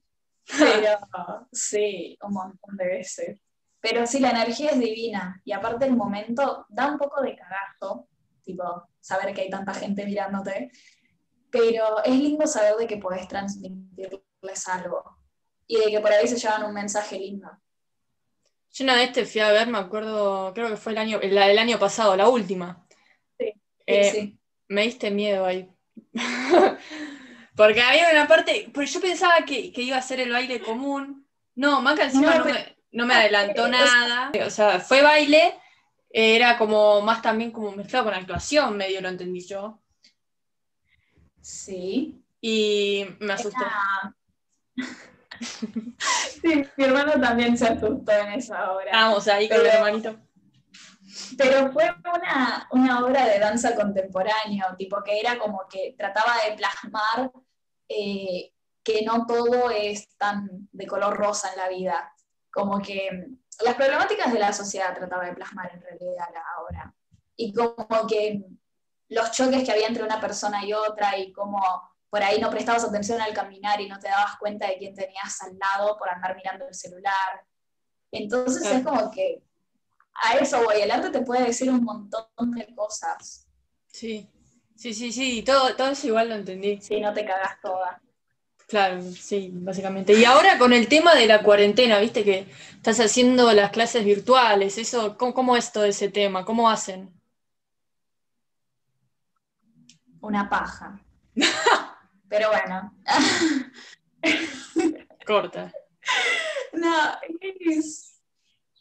Pero 0.57 0.97
sí, 1.51 2.17
un 2.21 2.33
montón 2.33 2.77
de 2.77 2.85
veces. 2.85 3.39
Pero 3.79 4.07
sí, 4.07 4.19
la 4.19 4.31
energía 4.31 4.71
es 4.71 4.79
divina. 4.79 5.41
Y 5.43 5.51
aparte 5.51 5.85
el 5.85 5.95
momento 5.95 6.65
da 6.69 6.91
un 6.91 6.97
poco 6.97 7.21
de 7.21 7.35
cagazo, 7.35 8.07
tipo, 8.43 8.89
saber 8.99 9.33
que 9.33 9.41
hay 9.41 9.49
tanta 9.49 9.73
gente 9.73 10.05
mirándote. 10.05 10.71
Pero 11.49 12.03
es 12.03 12.15
lindo 12.15 12.47
saber 12.47 12.75
de 12.75 12.87
que 12.87 12.97
podés 12.97 13.27
transmitirles 14.47 14.67
algo. 14.67 15.17
Y 15.67 15.77
de 15.77 15.91
que 15.91 15.99
por 15.99 16.11
ahí 16.11 16.27
se 16.27 16.37
llevan 16.37 16.63
un 16.63 16.73
mensaje 16.73 17.19
lindo. 17.19 17.49
Yo 18.71 18.83
una 18.83 18.95
vez 18.95 19.11
te 19.11 19.25
fui 19.25 19.41
a 19.41 19.51
ver, 19.51 19.67
me 19.67 19.79
acuerdo, 19.79 20.53
creo 20.53 20.69
que 20.69 20.77
fue 20.77 20.91
el 20.93 20.97
año, 20.97 21.19
el, 21.21 21.37
el 21.37 21.57
año 21.57 21.79
pasado, 21.79 22.15
la 22.15 22.29
última. 22.29 22.85
Sí, 23.37 23.53
eh, 23.85 24.11
sí. 24.11 24.39
Me 24.67 24.83
diste 24.83 25.11
miedo 25.11 25.45
ahí. 25.45 25.69
Porque 27.55 27.81
había 27.81 28.11
una 28.11 28.27
parte, 28.27 28.69
pues 28.73 28.93
yo 28.93 29.01
pensaba 29.01 29.43
que, 29.45 29.71
iba 29.75 29.97
a 29.97 30.01
ser 30.01 30.19
el 30.19 30.31
baile 30.31 30.61
común. 30.61 31.27
No, 31.55 31.81
Maca 31.81 32.03
encima 32.03 32.45
no, 32.91 33.05
me, 33.05 33.13
adelantó 33.13 33.67
nada. 33.67 34.31
O 34.45 34.49
sea, 34.49 34.79
fue 34.79 35.01
baile, 35.01 35.55
era 36.09 36.57
como 36.57 37.01
más 37.01 37.21
también 37.21 37.51
como 37.51 37.71
mezclado 37.71 38.05
con 38.05 38.13
actuación, 38.13 38.77
medio 38.77 39.01
lo 39.01 39.09
entendí 39.09 39.41
yo. 39.41 39.81
Sí. 41.41 42.23
Y 42.41 43.05
me 43.19 43.33
asusté. 43.33 43.65
Sí, 45.39 46.65
mi 46.75 46.83
hermano 46.83 47.19
también 47.19 47.57
se 47.57 47.67
asustó 47.67 48.11
en 48.11 48.33
esa 48.33 48.71
obra. 48.71 48.91
Vamos 48.91 49.27
ahí 49.27 49.47
con 49.47 49.59
el 49.59 49.65
hermanito. 49.65 50.19
Pero 51.37 51.71
fue 51.71 51.89
una, 52.15 52.67
una 52.71 53.05
obra 53.05 53.25
de 53.25 53.39
danza 53.39 53.75
contemporáneo, 53.75 54.75
tipo 54.77 55.01
que 55.03 55.19
era 55.19 55.37
como 55.37 55.67
que 55.69 55.95
trataba 55.97 56.33
de 56.47 56.55
plasmar 56.55 57.31
eh, 57.89 58.53
que 58.83 59.01
no 59.03 59.25
todo 59.25 59.69
es 59.69 60.15
tan 60.17 60.69
de 60.71 60.87
color 60.87 61.17
rosa 61.17 61.51
en 61.51 61.57
la 61.57 61.69
vida. 61.69 62.13
Como 62.51 62.79
que 62.79 63.27
las 63.63 63.75
problemáticas 63.75 64.31
de 64.31 64.39
la 64.39 64.53
sociedad 64.53 64.95
trataba 64.95 65.25
de 65.25 65.33
plasmar 65.33 65.71
en 65.73 65.81
realidad 65.81 66.27
la 66.33 66.43
obra. 66.63 66.93
Y 67.35 67.53
como 67.53 68.07
que 68.07 68.43
los 69.09 69.31
choques 69.31 69.63
que 69.63 69.71
había 69.71 69.87
entre 69.87 70.03
una 70.03 70.19
persona 70.19 70.63
y 70.65 70.73
otra 70.73 71.17
y 71.17 71.31
como 71.31 71.61
por 72.09 72.23
ahí 72.23 72.39
no 72.39 72.49
prestabas 72.49 72.83
atención 72.83 73.21
al 73.21 73.33
caminar 73.33 73.79
y 73.81 73.89
no 73.89 73.99
te 73.99 74.07
dabas 74.07 74.37
cuenta 74.37 74.67
de 74.67 74.77
quién 74.77 74.95
tenías 74.95 75.41
al 75.41 75.57
lado 75.57 75.97
por 75.97 76.09
andar 76.09 76.35
mirando 76.35 76.67
el 76.67 76.73
celular. 76.73 77.45
Entonces 78.11 78.65
es 78.65 78.83
como 78.83 79.11
que 79.11 79.43
a 80.23 80.37
eso 80.37 80.63
voy, 80.63 80.81
el 80.81 80.91
arte 80.91 81.09
te 81.09 81.21
puede 81.21 81.45
decir 81.45 81.69
un 81.69 81.83
montón 81.83 82.51
de 82.55 82.73
cosas. 82.73 83.47
Sí, 83.87 84.29
Sí, 84.77 84.93
sí, 84.93 85.11
sí, 85.11 85.41
todo, 85.41 85.75
todo 85.75 85.89
eso 85.89 86.07
igual 86.07 86.29
lo 86.29 86.35
entendí. 86.35 86.79
Sí, 86.79 87.01
no 87.01 87.11
te 87.11 87.25
cagas 87.25 87.59
toda. 87.61 87.99
Claro, 88.67 89.01
sí, 89.01 89.49
básicamente. 89.51 90.13
Y 90.13 90.23
ahora 90.23 90.59
con 90.59 90.71
el 90.71 90.87
tema 90.87 91.15
de 91.15 91.25
la 91.25 91.41
cuarentena, 91.41 91.99
viste 91.99 92.23
que 92.23 92.47
estás 92.75 92.99
haciendo 92.99 93.51
las 93.53 93.71
clases 93.71 94.05
virtuales, 94.05 94.77
eso, 94.77 95.17
¿cómo, 95.17 95.57
es 95.57 95.71
todo 95.71 95.85
ese 95.85 96.09
tema? 96.09 96.45
¿Cómo 96.45 96.69
hacen? 96.69 97.09
Una 100.21 100.47
paja. 100.47 101.01
Pero 102.29 102.49
bueno. 102.49 102.93
Corta. 105.25 105.71
No, 106.73 106.95
es... 107.59 108.21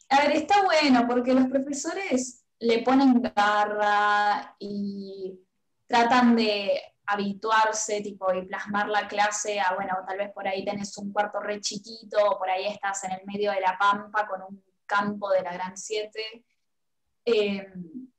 A 0.09 0.21
ver, 0.21 0.37
está 0.37 0.63
bueno 0.63 1.05
porque 1.07 1.33
los 1.33 1.47
profesores 1.47 2.45
le 2.59 2.81
ponen 2.81 3.21
garra 3.21 4.55
y 4.59 5.37
tratan 5.85 6.35
de 6.35 6.81
habituarse 7.07 8.01
tipo, 8.01 8.33
y 8.33 8.45
plasmar 8.45 8.89
la 8.89 9.07
clase 9.07 9.59
a, 9.59 9.73
bueno, 9.75 9.95
tal 10.05 10.17
vez 10.17 10.31
por 10.33 10.47
ahí 10.47 10.65
tenés 10.65 10.97
un 10.97 11.11
cuarto 11.11 11.39
re 11.39 11.61
chiquito, 11.61 12.31
o 12.31 12.37
por 12.37 12.49
ahí 12.49 12.67
estás 12.67 13.03
en 13.05 13.13
el 13.13 13.25
medio 13.25 13.51
de 13.51 13.61
la 13.61 13.77
pampa 13.77 14.27
con 14.27 14.41
un 14.41 14.63
campo 14.85 15.29
de 15.31 15.41
la 15.41 15.53
Gran 15.53 15.77
7. 15.77 16.45
Em, 17.25 18.09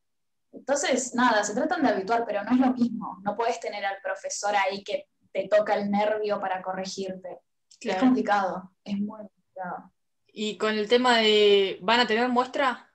entonces, 0.52 1.14
nada, 1.14 1.44
se 1.44 1.54
tratan 1.54 1.82
de 1.82 1.90
habituar, 1.90 2.24
pero 2.26 2.42
no 2.44 2.52
es 2.52 2.58
lo 2.58 2.72
mismo. 2.72 3.18
No 3.22 3.36
puedes 3.36 3.60
tener 3.60 3.84
al 3.84 4.00
profesor 4.02 4.54
ahí 4.56 4.82
que 4.82 5.08
te 5.32 5.48
toca 5.48 5.74
el 5.74 5.90
nervio 5.90 6.40
para 6.40 6.62
corregirte. 6.62 7.40
Es 7.80 7.96
complicado, 7.96 8.72
es 8.84 8.98
muy 8.98 9.18
complicado. 9.18 9.92
¿Y 10.32 10.56
con 10.56 10.74
el 10.74 10.88
tema 10.88 11.18
de, 11.18 11.78
¿van 11.82 12.00
a 12.00 12.06
tener 12.06 12.28
muestra? 12.28 12.90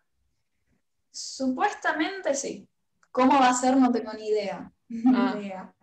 Supuestamente 1.12 2.34
sí. 2.34 2.68
¿Cómo 3.12 3.40
va 3.40 3.50
a 3.50 3.54
ser? 3.54 3.78
No 3.78 3.92
tengo 3.92 4.13
ni 4.13 4.28
idea. 4.28 4.72
Ah. 5.16 5.74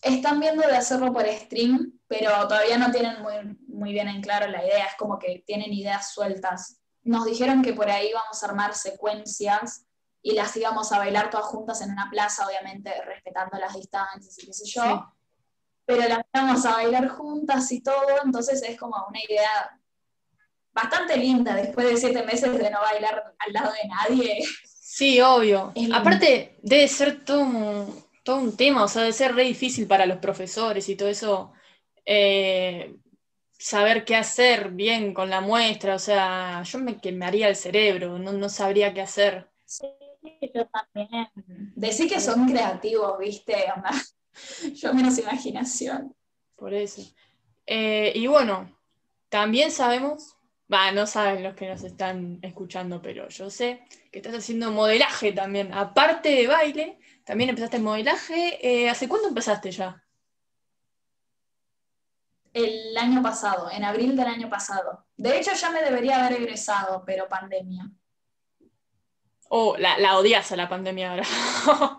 Están 0.00 0.40
viendo 0.40 0.66
de 0.66 0.76
hacerlo 0.76 1.12
por 1.12 1.26
stream, 1.26 1.98
pero 2.06 2.30
todavía 2.48 2.78
no 2.78 2.90
tienen 2.90 3.20
muy, 3.20 3.58
muy 3.66 3.92
bien 3.92 4.08
en 4.08 4.22
claro 4.22 4.46
la 4.46 4.64
idea, 4.64 4.86
es 4.86 4.94
como 4.96 5.18
que 5.18 5.42
tienen 5.46 5.72
ideas 5.72 6.12
sueltas. 6.12 6.80
Nos 7.02 7.24
dijeron 7.26 7.60
que 7.60 7.72
por 7.72 7.90
ahí 7.90 8.12
vamos 8.12 8.42
a 8.42 8.46
armar 8.46 8.74
secuencias 8.74 9.86
y 10.22 10.32
las 10.32 10.56
íbamos 10.56 10.92
a 10.92 10.98
bailar 10.98 11.28
todas 11.28 11.46
juntas 11.46 11.80
en 11.82 11.90
una 11.90 12.08
plaza, 12.10 12.46
obviamente 12.46 12.90
respetando 13.04 13.58
las 13.58 13.74
distancias 13.74 14.38
y 14.38 14.46
qué 14.46 14.52
sé 14.52 14.64
yo. 14.66 15.12
Pero 15.86 16.08
las 16.08 16.20
vamos 16.32 16.66
a 16.66 16.72
bailar 16.72 17.08
juntas 17.08 17.70
y 17.72 17.80
todo, 17.80 18.02
entonces 18.24 18.62
es 18.62 18.78
como 18.78 18.96
una 19.08 19.20
idea 19.22 19.80
bastante 20.72 21.16
linda 21.16 21.54
después 21.54 21.88
de 21.88 21.96
siete 21.96 22.22
meses 22.22 22.52
de 22.58 22.70
no 22.70 22.80
bailar 22.80 23.34
al 23.38 23.52
lado 23.52 23.72
de 23.72 23.88
nadie. 23.88 24.44
Sí, 24.64 25.20
obvio. 25.20 25.72
Aparte, 25.92 26.58
debe 26.62 26.88
ser 26.88 27.24
todo 27.24 27.40
un, 27.40 28.04
todo 28.22 28.36
un 28.36 28.56
tema, 28.56 28.84
o 28.84 28.88
sea, 28.88 29.02
debe 29.02 29.12
ser 29.12 29.34
re 29.34 29.44
difícil 29.44 29.86
para 29.86 30.04
los 30.04 30.18
profesores 30.18 30.88
y 30.88 30.96
todo 30.96 31.08
eso, 31.08 31.52
eh, 32.04 32.96
saber 33.58 34.04
qué 34.04 34.16
hacer 34.16 34.70
bien 34.70 35.14
con 35.14 35.30
la 35.30 35.40
muestra, 35.40 35.94
o 35.94 35.98
sea, 35.98 36.62
yo 36.62 36.78
me 36.78 37.00
quemaría 37.00 37.48
el 37.48 37.56
cerebro, 37.56 38.18
no, 38.18 38.48
sabría 38.48 38.92
qué 38.92 39.00
hacer. 39.00 39.48
Sí, 39.64 39.86
yo 40.54 40.66
también. 40.66 41.28
Decir 41.74 42.08
que 42.08 42.20
son 42.20 42.48
creativos, 42.48 43.18
¿viste? 43.18 43.54
Yo 44.74 44.94
menos 44.94 45.18
imaginación. 45.18 46.14
Por 46.56 46.74
eso. 46.74 47.02
Eh, 47.66 48.12
y 48.14 48.26
bueno, 48.26 48.76
también 49.28 49.70
sabemos 49.70 50.36
Va, 50.72 50.90
no 50.90 51.06
saben 51.06 51.44
los 51.44 51.54
que 51.54 51.68
nos 51.68 51.84
están 51.84 52.40
escuchando, 52.42 53.00
pero 53.00 53.28
yo 53.28 53.50
sé 53.50 53.84
que 54.10 54.18
estás 54.18 54.34
haciendo 54.34 54.72
modelaje 54.72 55.32
también. 55.32 55.72
Aparte 55.72 56.30
de 56.30 56.48
baile, 56.48 56.98
también 57.24 57.50
empezaste 57.50 57.76
el 57.76 57.84
modelaje. 57.84 58.58
Eh, 58.66 58.90
¿Hace 58.90 59.08
cuándo 59.08 59.28
empezaste 59.28 59.70
ya? 59.70 60.02
El 62.52 62.96
año 62.96 63.22
pasado, 63.22 63.70
en 63.70 63.84
abril 63.84 64.16
del 64.16 64.26
año 64.26 64.50
pasado. 64.50 65.06
De 65.16 65.38
hecho, 65.38 65.52
ya 65.52 65.70
me 65.70 65.82
debería 65.82 66.24
haber 66.24 66.40
egresado, 66.40 67.04
pero 67.06 67.28
pandemia. 67.28 67.88
Oh, 69.48 69.76
la, 69.76 69.98
la 69.98 70.18
odias 70.18 70.50
a 70.50 70.56
la 70.56 70.68
pandemia 70.68 71.10
ahora. 71.12 71.24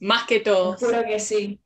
Más 0.00 0.26
que 0.26 0.40
todos. 0.40 0.78
Juro 0.80 1.04
que 1.04 1.18
sí. 1.18 1.60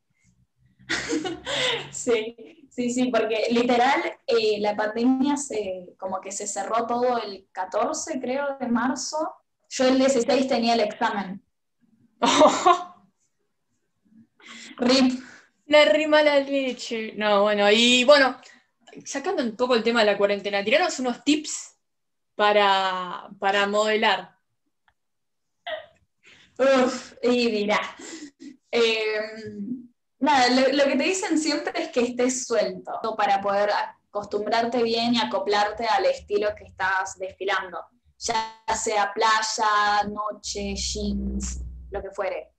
sí, 1.91 2.67
sí, 2.69 2.89
sí, 2.89 3.11
porque 3.11 3.47
literal 3.51 4.01
eh, 4.25 4.59
la 4.59 4.75
pandemia 4.75 5.35
se, 5.37 5.93
como 5.97 6.21
que 6.21 6.31
se 6.31 6.47
cerró 6.47 6.85
todo 6.85 7.21
el 7.21 7.47
14, 7.51 8.19
creo, 8.19 8.57
de 8.59 8.67
marzo. 8.67 9.35
Yo 9.69 9.87
el 9.87 9.97
16 9.97 10.47
tenía 10.47 10.73
el 10.73 10.81
examen. 10.81 11.43
RIP. 14.77 15.23
La 15.67 15.85
rima 15.85 16.23
la 16.23 16.39
leche. 16.39 17.13
No, 17.15 17.41
bueno, 17.41 17.69
y 17.69 18.05
bueno, 18.05 18.37
sacando 19.03 19.43
un 19.43 19.55
poco 19.55 19.75
el 19.75 19.83
tema 19.83 19.99
de 20.01 20.05
la 20.05 20.17
cuarentena, 20.17 20.63
tiraros 20.63 20.99
unos 20.99 21.23
tips 21.23 21.77
para, 22.35 23.29
para 23.39 23.67
modelar. 23.67 24.36
Uf, 26.59 27.13
y 27.21 27.51
dirá. 27.51 27.79
Em, 28.71 29.89
nada, 30.19 30.49
lo, 30.49 30.83
que 30.85 30.95
te 30.95 31.03
dicen 31.03 31.37
siempre 31.37 31.83
es 31.83 31.89
que 31.89 32.01
estés 32.01 32.45
suelto 32.45 33.15
para 33.15 33.41
poder 33.41 33.69
acostumbrarte 34.09 34.81
bien 34.83 35.13
y 35.13 35.19
acoplarte 35.19 35.85
al 35.85 36.05
estilo 36.05 36.49
que 36.55 36.65
estás 36.65 37.17
desfilando, 37.17 37.79
ya 38.17 38.63
sea 38.75 39.13
playa, 39.13 40.03
noche, 40.09 40.75
jeans, 40.75 41.61
lo 41.91 42.01
que 42.01 42.11
fuere. 42.11 42.51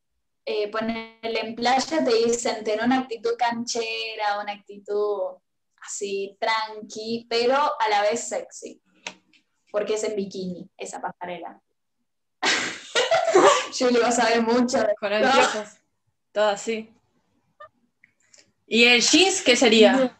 Eh, 0.45 0.71
ponerle 0.71 1.41
en 1.41 1.55
playa 1.55 2.05
te 2.05 2.15
dicen 2.15 2.65
tener 2.65 2.85
una 2.85 3.01
actitud 3.01 3.37
canchera, 3.37 4.41
una 4.41 4.53
actitud 4.53 5.37
así 5.83 6.39
tranqui, 6.41 7.27
pero 7.29 7.55
a 7.55 7.89
la 7.91 8.03
vez 8.03 8.29
sexy, 8.29 8.81
porque 9.71 9.95
es 9.95 10.05
en 10.05 10.17
bikini 10.17 10.71
esa 10.77 11.01
pasarela. 11.01 11.61
Julie 13.77 14.01
va 14.01 14.09
a 14.09 14.13
saber 14.13 14.43
mucho. 14.43 14.79
Con 14.99 15.13
anteojos. 15.13 15.69
Todo 16.33 16.49
así. 16.51 16.95
¿Y 18.67 18.85
el 18.85 19.01
jeans 19.01 19.43
qué 19.43 19.57
sería? 19.57 20.17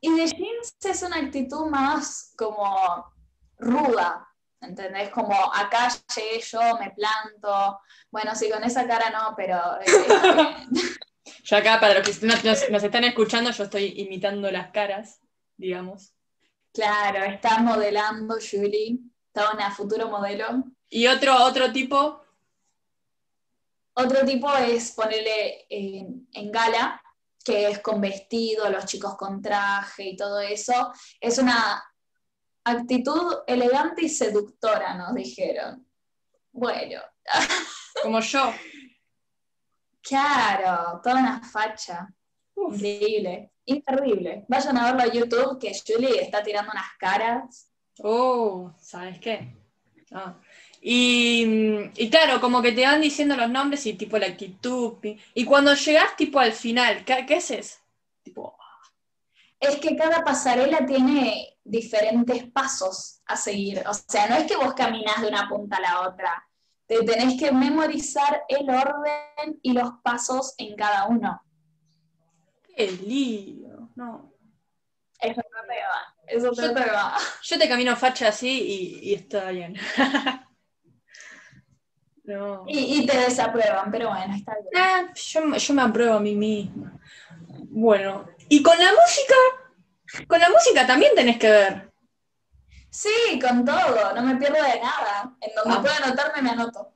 Y 0.00 0.10
de 0.14 0.26
jeans 0.26 0.76
es 0.82 1.02
una 1.02 1.16
actitud 1.16 1.66
más 1.66 2.32
como 2.36 3.12
ruda, 3.58 4.28
¿entendés? 4.60 5.10
Como 5.10 5.34
acá 5.52 5.88
llegué 6.14 6.40
yo, 6.40 6.60
me 6.78 6.90
planto. 6.90 7.80
Bueno, 8.10 8.34
sí, 8.34 8.50
con 8.50 8.62
esa 8.64 8.86
cara 8.86 9.10
no, 9.10 9.34
pero... 9.36 9.58
Eh, 9.80 9.86
yo 11.44 11.56
acá, 11.56 11.80
para 11.80 11.98
los 11.98 12.08
que 12.08 12.26
nos, 12.26 12.44
nos, 12.70 12.82
están 12.82 13.04
escuchando, 13.04 13.50
yo 13.50 13.64
estoy 13.64 13.94
imitando 13.96 14.50
las 14.50 14.70
caras, 14.70 15.20
digamos. 15.56 16.14
Claro, 16.72 17.24
está 17.24 17.58
modelando 17.58 18.36
Julie, 18.36 18.98
está 19.26 19.52
una 19.52 19.70
futuro 19.70 20.08
modelo. 20.08 20.64
¿Y 20.94 21.06
otro, 21.06 21.42
otro 21.42 21.72
tipo? 21.72 22.20
Otro 23.94 24.26
tipo 24.26 24.54
es 24.54 24.92
ponerle 24.92 25.64
en, 25.70 26.52
gala, 26.52 27.02
que 27.42 27.68
es 27.68 27.78
con 27.78 27.98
vestido, 27.98 28.68
los 28.68 28.84
chicos 28.84 29.16
con 29.16 29.40
traje 29.40 30.10
y 30.10 30.16
todo 30.16 30.38
eso. 30.40 30.92
Es 31.18 31.38
una 31.38 31.82
actitud 32.64 33.38
elegante 33.46 34.04
y 34.04 34.10
seductora, 34.10 34.94
nos 34.94 35.14
dijeron. 35.14 35.88
Bueno. 36.52 37.00
Como 38.02 38.20
yo. 38.20 38.52
Claro, 40.02 41.00
toda 41.02 41.16
una 41.16 41.42
facha. 41.42 42.06
Increíble. 42.54 43.50
Increíble. 43.64 44.44
Vayan 44.46 44.76
a 44.76 44.92
verlo 44.92 45.02
a 45.10 45.14
YouTube, 45.14 45.58
que 45.58 45.72
Julie 45.72 46.20
está 46.20 46.42
tirando 46.42 46.70
unas 46.70 46.90
caras. 46.98 47.72
Oh, 48.02 48.74
¿sabes 48.78 49.18
qué? 49.20 49.56
Ah. 50.12 50.38
Y, 50.84 52.10
claro, 52.10 52.40
como 52.40 52.60
que 52.60 52.72
te 52.72 52.84
van 52.84 53.00
diciendo 53.00 53.36
los 53.36 53.48
nombres 53.48 53.86
y 53.86 53.94
tipo 53.94 54.18
la 54.18 54.26
actitud. 54.26 54.94
Y 55.32 55.44
cuando 55.44 55.74
llegas 55.74 56.16
tipo 56.16 56.40
al 56.40 56.52
final, 56.52 57.04
¿qué, 57.04 57.24
qué 57.24 57.36
haces? 57.36 57.80
Tipo... 58.22 58.56
Es 59.60 59.76
que 59.76 59.94
cada 59.94 60.24
pasarela 60.24 60.84
tiene 60.84 61.56
diferentes 61.62 62.50
pasos 62.50 63.22
a 63.26 63.36
seguir. 63.36 63.84
O 63.86 63.94
sea, 63.94 64.26
no 64.28 64.34
es 64.34 64.44
que 64.44 64.56
vos 64.56 64.74
caminás 64.74 65.22
de 65.22 65.28
una 65.28 65.48
punta 65.48 65.76
a 65.76 65.80
la 65.80 66.00
otra. 66.00 66.48
Te 66.88 67.04
tenés 67.04 67.38
que 67.38 67.52
memorizar 67.52 68.42
el 68.48 68.68
orden 68.68 69.60
y 69.62 69.72
los 69.72 69.88
pasos 70.02 70.54
en 70.58 70.74
cada 70.74 71.06
uno. 71.06 71.40
Qué 72.76 72.90
lío, 72.90 73.88
no. 73.94 74.32
Eso 75.20 75.40
no 75.54 75.62
te 75.68 75.80
va. 75.80 76.14
Eso 76.26 76.52
yo, 76.52 76.74
te 76.74 76.90
va. 76.90 77.16
Yo 77.40 77.58
te 77.58 77.68
camino 77.68 77.94
facha 77.94 78.28
así 78.28 78.98
y, 79.00 79.10
y 79.10 79.14
está 79.14 79.50
bien. 79.52 79.76
Y, 82.66 83.04
te 83.06 83.18
desaprueban, 83.18 83.90
pero 83.90 84.08
bueno, 84.10 84.34
está 84.34 84.54
bien. 84.54 84.66
Ah, 84.76 85.12
yo, 85.14 85.74
me 85.74 85.82
apruebo 85.82 86.14
a 86.14 86.20
mí 86.20 86.34
misma. 86.34 87.00
Bueno, 87.70 88.28
y 88.48 88.62
con 88.62 88.78
la 88.78 88.90
música, 88.92 90.26
con 90.28 90.38
la 90.38 90.48
música 90.48 90.86
también 90.86 91.14
tenés 91.14 91.38
que 91.38 91.50
ver. 91.50 91.92
Sí, 92.90 93.40
con 93.40 93.64
todo, 93.64 94.14
no 94.14 94.22
me 94.22 94.36
pierdo 94.36 94.62
de 94.62 94.80
nada. 94.80 95.34
En 95.40 95.50
donde 95.54 95.80
pueda 95.80 95.96
anotarme, 95.96 96.42
me 96.42 96.50
anoto. 96.50 96.94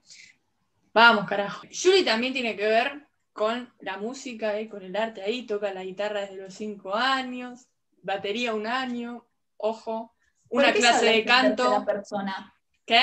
Vamos, 0.93 1.27
carajo. 1.27 1.67
Julie 1.73 2.05
también 2.05 2.33
tiene 2.33 2.55
que 2.57 2.67
ver 2.67 3.07
con 3.33 3.73
la 3.81 3.99
música, 3.99 4.61
y 4.61 4.69
con 4.69 4.83
el 4.83 4.97
arte 4.97 5.23
ahí, 5.23 5.45
toca 5.45 5.73
la 5.73 5.85
guitarra 5.85 6.21
desde 6.21 6.37
los 6.37 6.55
cinco 6.55 6.95
años, 6.95 7.67
batería 8.03 8.55
un 8.55 8.67
año, 8.67 9.27
ojo, 9.57 10.15
una 10.49 10.73
clase 10.73 11.07
de 11.07 11.25
canto. 11.25 11.85
Persona? 11.85 12.55
¿Qué? 12.87 13.03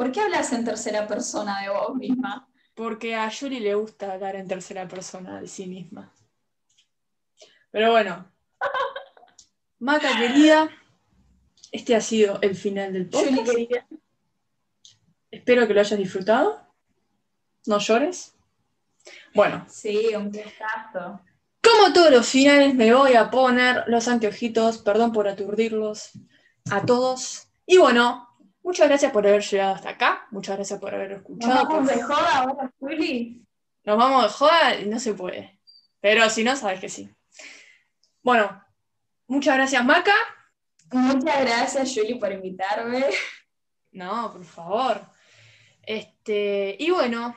¿Por 0.00 0.12
qué 0.12 0.22
hablas 0.22 0.50
en 0.54 0.64
tercera 0.64 1.06
persona 1.06 1.60
de 1.60 1.68
vos 1.68 1.94
misma? 1.94 2.48
Porque 2.72 3.14
a 3.14 3.28
Yuri 3.28 3.60
le 3.60 3.74
gusta 3.74 4.14
hablar 4.14 4.34
en 4.34 4.48
tercera 4.48 4.88
persona 4.88 5.38
de 5.38 5.46
sí 5.46 5.66
misma. 5.66 6.10
Pero 7.70 7.90
bueno. 7.90 8.32
Maca 9.78 10.16
querida, 10.16 10.70
este 11.70 11.94
ha 11.94 12.00
sido 12.00 12.38
el 12.40 12.56
final 12.56 12.94
del 12.94 13.10
podcast. 13.10 13.44
querida. 13.44 13.86
Espero 15.30 15.66
que 15.66 15.74
lo 15.74 15.80
hayas 15.80 15.98
disfrutado. 15.98 16.66
No 17.66 17.78
llores. 17.78 18.34
Bueno. 19.34 19.66
Sí, 19.68 20.14
un 20.16 20.32
gustazo. 20.32 21.20
Como 21.62 21.92
todos 21.92 22.10
los 22.10 22.26
finales, 22.26 22.74
me 22.74 22.94
voy 22.94 23.16
a 23.16 23.30
poner 23.30 23.84
los 23.88 24.08
anteojitos. 24.08 24.78
Perdón 24.78 25.12
por 25.12 25.28
aturdirlos 25.28 26.12
a 26.70 26.86
todos. 26.86 27.48
Y 27.66 27.76
bueno, 27.76 28.29
Muchas 28.62 28.88
gracias 28.88 29.12
por 29.12 29.26
haber 29.26 29.42
llegado 29.42 29.74
hasta 29.74 29.90
acá. 29.90 30.26
Muchas 30.30 30.56
gracias 30.56 30.78
por 30.78 30.94
haber 30.94 31.12
escuchado. 31.12 31.54
¿Nos 31.54 31.68
vamos 31.68 31.88
de 31.88 32.02
joda 32.02 32.36
ahora, 32.36 32.72
Juli? 32.78 33.46
Nos 33.84 33.96
vamos 33.96 34.22
de 34.24 34.28
joda 34.28 34.74
y 34.80 34.86
no 34.86 35.00
se 35.00 35.14
puede. 35.14 35.58
Pero 36.00 36.28
si 36.30 36.44
no, 36.44 36.54
sabes 36.56 36.80
que 36.80 36.88
sí. 36.88 37.10
Bueno, 38.22 38.62
muchas 39.26 39.56
gracias, 39.56 39.84
Maca. 39.84 40.14
Muchas 40.92 41.40
gracias, 41.40 41.94
Juli, 41.94 42.16
por 42.16 42.32
invitarme. 42.32 43.06
No, 43.92 44.32
por 44.32 44.44
favor. 44.44 45.00
Este, 45.82 46.76
y 46.78 46.90
bueno, 46.90 47.36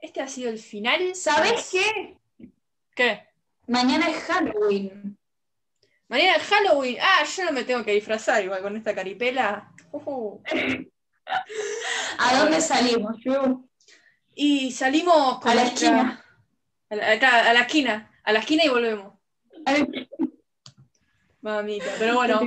este 0.00 0.20
ha 0.20 0.28
sido 0.28 0.50
el 0.50 0.58
final. 0.58 1.14
¿Sabes 1.14 1.70
qué? 1.70 2.18
¿Qué? 2.94 3.22
Mañana 3.66 4.08
es 4.08 4.18
Halloween. 4.24 5.15
Mañana 6.08 6.36
es 6.36 6.42
Halloween. 6.44 6.98
Ah, 7.00 7.24
yo 7.24 7.44
no 7.44 7.52
me 7.52 7.64
tengo 7.64 7.84
que 7.84 7.92
disfrazar 7.92 8.42
igual 8.44 8.62
con 8.62 8.76
esta 8.76 8.94
caripela. 8.94 9.72
¿A 12.18 12.38
dónde 12.38 12.60
salimos, 12.60 13.16
Y 14.34 14.70
salimos 14.70 15.44
a 15.44 15.54
la 15.54 15.64
esquina. 15.64 16.24
A 16.90 16.94
la, 16.94 17.50
a 17.50 17.52
la 17.52 17.60
esquina. 17.60 18.10
A 18.22 18.32
la 18.32 18.38
esquina 18.38 18.64
y 18.64 18.68
volvemos. 18.68 19.14
Mamita, 21.40 21.86
pero 21.98 22.14
bueno. 22.16 22.40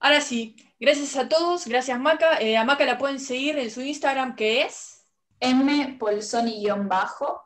Ahora 0.00 0.20
sí, 0.20 0.56
gracias 0.80 1.16
a 1.16 1.28
todos, 1.28 1.66
gracias 1.66 1.98
Maca. 1.98 2.40
Eh, 2.40 2.56
a 2.56 2.64
Maca 2.64 2.84
la 2.84 2.98
pueden 2.98 3.20
seguir 3.20 3.58
en 3.58 3.70
su 3.70 3.80
Instagram 3.80 4.34
que 4.34 4.62
es 4.62 5.06
M 5.40 5.98
bajo 6.88 7.42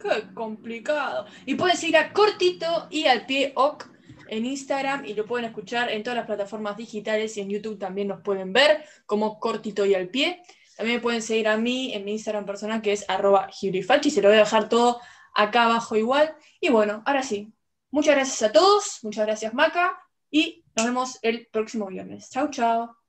Qué 0.00 0.32
complicado. 0.34 1.26
Y 1.44 1.54
pueden 1.54 1.76
seguir 1.76 1.96
a 1.96 2.12
Cortito 2.12 2.86
y 2.90 3.06
al 3.06 3.26
pie 3.26 3.52
OC 3.54 3.95
en 4.28 4.46
Instagram 4.46 5.04
y 5.04 5.14
lo 5.14 5.24
pueden 5.24 5.46
escuchar 5.46 5.90
en 5.90 6.02
todas 6.02 6.16
las 6.16 6.26
plataformas 6.26 6.76
digitales 6.76 7.36
y 7.36 7.40
en 7.40 7.50
YouTube 7.50 7.78
también 7.78 8.08
nos 8.08 8.22
pueden 8.22 8.52
ver 8.52 8.84
como 9.06 9.38
cortito 9.38 9.84
y 9.84 9.94
al 9.94 10.08
pie. 10.08 10.42
También 10.76 10.98
me 10.98 11.02
pueden 11.02 11.22
seguir 11.22 11.48
a 11.48 11.56
mí 11.56 11.94
en 11.94 12.04
mi 12.04 12.12
Instagram 12.12 12.44
personal 12.44 12.82
que 12.82 12.92
es 12.92 13.04
arroba 13.08 13.48
y 13.60 14.10
se 14.10 14.22
lo 14.22 14.28
voy 14.28 14.36
a 14.36 14.40
dejar 14.40 14.68
todo 14.68 15.00
acá 15.34 15.64
abajo 15.64 15.96
igual. 15.96 16.34
Y 16.60 16.68
bueno, 16.68 17.02
ahora 17.06 17.22
sí, 17.22 17.52
muchas 17.90 18.14
gracias 18.14 18.42
a 18.42 18.52
todos, 18.52 19.00
muchas 19.02 19.26
gracias 19.26 19.54
Maca 19.54 19.98
y 20.30 20.64
nos 20.76 20.86
vemos 20.86 21.18
el 21.22 21.46
próximo 21.46 21.86
viernes. 21.86 22.30
Chao, 22.30 22.50
chao. 22.50 23.05